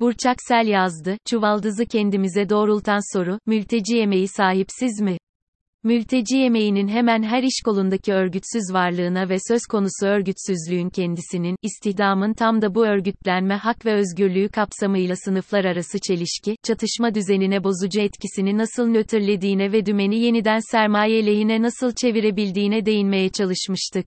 [0.00, 5.18] Burçak Sel yazdı, çuvaldızı kendimize doğrultan soru, mülteci emeği sahipsiz mi?
[5.84, 12.62] Mülteci emeğinin hemen her iş kolundaki örgütsüz varlığına ve söz konusu örgütsüzlüğün kendisinin, istihdamın tam
[12.62, 18.86] da bu örgütlenme hak ve özgürlüğü kapsamıyla sınıflar arası çelişki, çatışma düzenine bozucu etkisini nasıl
[18.86, 24.06] nötrlediğine ve dümeni yeniden sermaye lehine nasıl çevirebildiğine değinmeye çalışmıştık.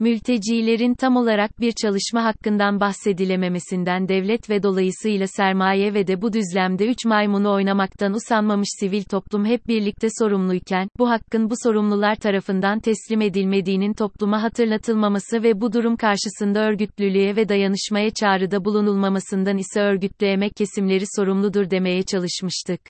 [0.00, 6.86] Mültecilerin tam olarak bir çalışma hakkından bahsedilememesinden devlet ve dolayısıyla sermaye ve de bu düzlemde
[6.86, 13.20] üç maymunu oynamaktan usanmamış sivil toplum hep birlikte sorumluyken, bu hakkın bu sorumlular tarafından teslim
[13.20, 20.56] edilmediğinin topluma hatırlatılmaması ve bu durum karşısında örgütlülüğe ve dayanışmaya çağrıda bulunulmamasından ise örgütlü emek
[20.56, 22.80] kesimleri sorumludur demeye çalışmıştık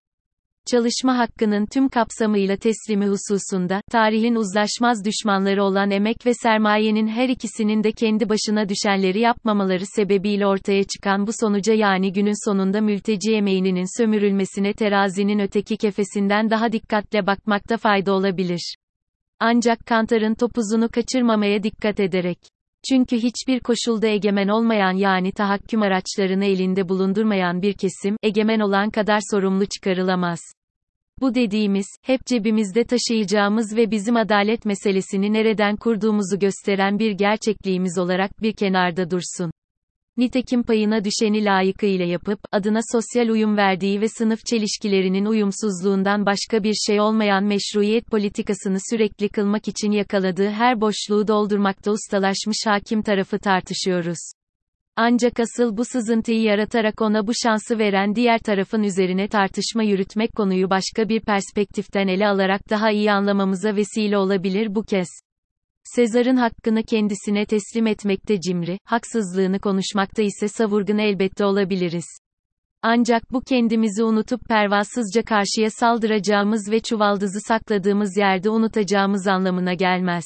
[0.70, 7.84] çalışma hakkının tüm kapsamıyla teslimi hususunda, tarihin uzlaşmaz düşmanları olan emek ve sermayenin her ikisinin
[7.84, 13.98] de kendi başına düşenleri yapmamaları sebebiyle ortaya çıkan bu sonuca yani günün sonunda mülteci emeğinin
[14.00, 18.74] sömürülmesine terazinin öteki kefesinden daha dikkatle bakmakta fayda olabilir.
[19.40, 22.38] Ancak kantarın topuzunu kaçırmamaya dikkat ederek.
[22.88, 29.20] Çünkü hiçbir koşulda egemen olmayan yani tahakküm araçlarını elinde bulundurmayan bir kesim, egemen olan kadar
[29.30, 30.40] sorumlu çıkarılamaz.
[31.20, 38.42] Bu dediğimiz, hep cebimizde taşıyacağımız ve bizim adalet meselesini nereden kurduğumuzu gösteren bir gerçekliğimiz olarak
[38.42, 39.50] bir kenarda dursun.
[40.16, 46.74] Nitekim payına düşeni layıkıyla yapıp, adına sosyal uyum verdiği ve sınıf çelişkilerinin uyumsuzluğundan başka bir
[46.74, 54.39] şey olmayan meşruiyet politikasını sürekli kılmak için yakaladığı her boşluğu doldurmakta ustalaşmış hakim tarafı tartışıyoruz.
[55.02, 60.70] Ancak asıl bu sızıntıyı yaratarak ona bu şansı veren diğer tarafın üzerine tartışma yürütmek konuyu
[60.70, 65.08] başka bir perspektiften ele alarak daha iyi anlamamıza vesile olabilir bu kez.
[65.84, 72.06] Sezar'ın hakkını kendisine teslim etmekte cimri, haksızlığını konuşmakta ise savurgun elbette olabiliriz.
[72.82, 80.24] Ancak bu kendimizi unutup pervasızca karşıya saldıracağımız ve çuvaldızı sakladığımız yerde unutacağımız anlamına gelmez.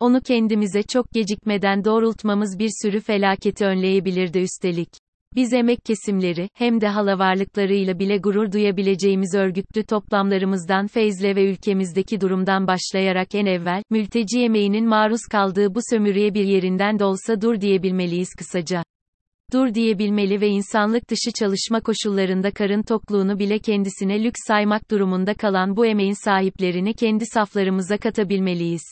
[0.00, 4.88] Onu kendimize çok gecikmeden doğrultmamız bir sürü felaketi önleyebilirdi üstelik.
[5.34, 12.66] Biz emek kesimleri, hem de halavarlıklarıyla bile gurur duyabileceğimiz örgütlü toplamlarımızdan feyzle ve ülkemizdeki durumdan
[12.66, 18.28] başlayarak en evvel, mülteci emeğinin maruz kaldığı bu sömürüye bir yerinden de olsa dur diyebilmeliyiz
[18.38, 18.82] kısaca.
[19.52, 25.76] Dur diyebilmeli ve insanlık dışı çalışma koşullarında karın tokluğunu bile kendisine lüks saymak durumunda kalan
[25.76, 28.82] bu emeğin sahiplerini kendi saflarımıza katabilmeliyiz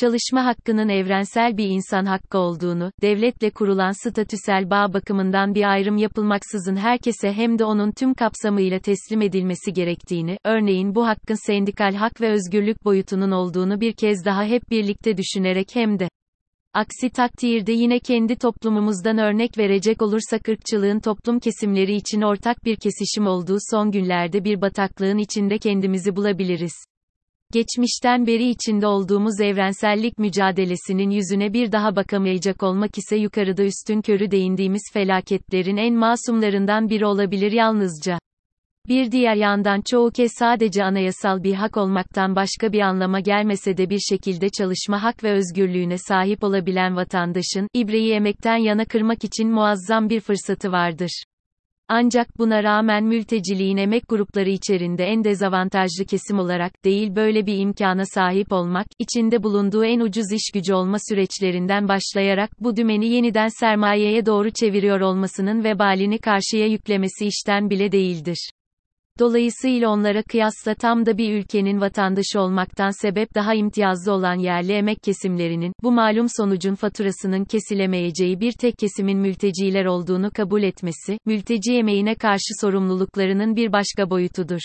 [0.00, 6.76] çalışma hakkının evrensel bir insan hakkı olduğunu, devletle kurulan statüsel bağ bakımından bir ayrım yapılmaksızın
[6.76, 12.30] herkese hem de onun tüm kapsamıyla teslim edilmesi gerektiğini, örneğin bu hakkın sendikal hak ve
[12.30, 16.08] özgürlük boyutunun olduğunu bir kez daha hep birlikte düşünerek hem de.
[16.74, 23.26] Aksi takdirde yine kendi toplumumuzdan örnek verecek olursak ırkçılığın toplum kesimleri için ortak bir kesişim
[23.26, 26.72] olduğu son günlerde bir bataklığın içinde kendimizi bulabiliriz
[27.52, 34.30] geçmişten beri içinde olduğumuz evrensellik mücadelesinin yüzüne bir daha bakamayacak olmak ise yukarıda üstün körü
[34.30, 38.18] değindiğimiz felaketlerin en masumlarından biri olabilir yalnızca.
[38.88, 43.90] Bir diğer yandan çoğu kez sadece anayasal bir hak olmaktan başka bir anlama gelmese de
[43.90, 50.10] bir şekilde çalışma hak ve özgürlüğüne sahip olabilen vatandaşın, ibreyi emekten yana kırmak için muazzam
[50.10, 51.22] bir fırsatı vardır.
[51.94, 58.02] Ancak buna rağmen mülteciliğin emek grupları içerisinde en dezavantajlı kesim olarak değil böyle bir imkana
[58.06, 64.26] sahip olmak, içinde bulunduğu en ucuz iş gücü olma süreçlerinden başlayarak bu dümeni yeniden sermayeye
[64.26, 68.50] doğru çeviriyor olmasının vebalini karşıya yüklemesi işten bile değildir.
[69.22, 75.02] Dolayısıyla onlara kıyasla tam da bir ülkenin vatandaşı olmaktan sebep daha imtiyazlı olan yerli emek
[75.02, 82.14] kesimlerinin, bu malum sonucun faturasının kesilemeyeceği bir tek kesimin mülteciler olduğunu kabul etmesi, mülteci emeğine
[82.14, 84.60] karşı sorumluluklarının bir başka boyutudur.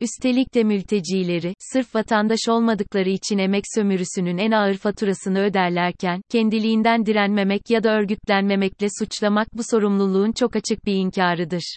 [0.00, 7.70] Üstelik de mültecileri, sırf vatandaş olmadıkları için emek sömürüsünün en ağır faturasını öderlerken, kendiliğinden direnmemek
[7.70, 11.76] ya da örgütlenmemekle suçlamak bu sorumluluğun çok açık bir inkarıdır.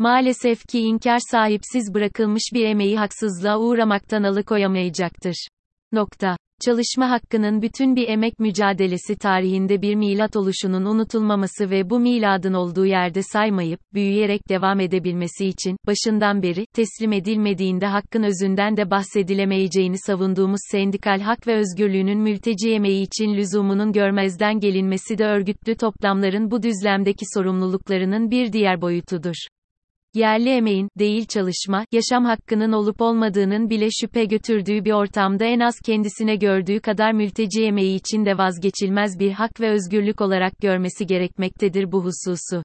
[0.00, 5.48] Maalesef ki inkar sahipsiz bırakılmış bir emeği haksızlığa uğramaktan alıkoyamayacaktır.
[5.92, 6.36] Nokta.
[6.64, 12.86] Çalışma hakkının bütün bir emek mücadelesi tarihinde bir milat oluşunun unutulmaması ve bu miladın olduğu
[12.86, 20.60] yerde saymayıp, büyüyerek devam edebilmesi için, başından beri, teslim edilmediğinde hakkın özünden de bahsedilemeyeceğini savunduğumuz
[20.70, 27.24] sendikal hak ve özgürlüğünün mülteci emeği için lüzumunun görmezden gelinmesi de örgütlü toplamların bu düzlemdeki
[27.34, 29.34] sorumluluklarının bir diğer boyutudur.
[30.14, 35.74] Yerli emeğin, değil çalışma, yaşam hakkının olup olmadığının bile şüphe götürdüğü bir ortamda en az
[35.84, 41.92] kendisine gördüğü kadar mülteci emeği için de vazgeçilmez bir hak ve özgürlük olarak görmesi gerekmektedir
[41.92, 42.62] bu hususu.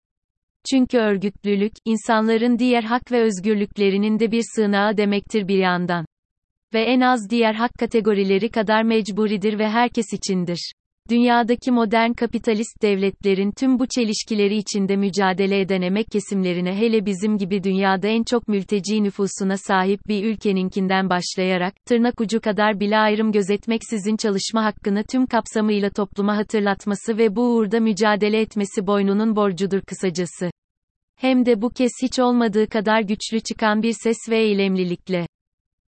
[0.71, 6.05] Çünkü örgütlülük, insanların diğer hak ve özgürlüklerinin de bir sığınağı demektir bir yandan.
[6.73, 10.73] Ve en az diğer hak kategorileri kadar mecburidir ve herkes içindir.
[11.09, 17.63] Dünyadaki modern kapitalist devletlerin tüm bu çelişkileri içinde mücadele eden emek kesimlerine hele bizim gibi
[17.63, 24.17] dünyada en çok mülteci nüfusuna sahip bir ülkeninkinden başlayarak, tırnak ucu kadar bile ayrım gözetmeksizin
[24.17, 30.51] çalışma hakkını tüm kapsamıyla topluma hatırlatması ve bu uğurda mücadele etmesi boynunun borcudur kısacası.
[31.15, 35.27] Hem de bu kez hiç olmadığı kadar güçlü çıkan bir ses ve eylemlilikle.